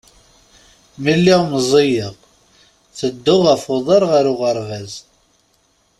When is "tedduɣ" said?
2.97-3.41